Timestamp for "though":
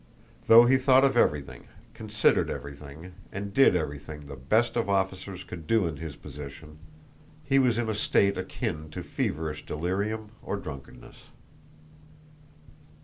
0.47-0.65